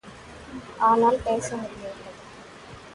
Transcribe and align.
ஆனால், 0.79 1.19
பேச 1.25 1.55
முடியவில்லை. 1.55 2.13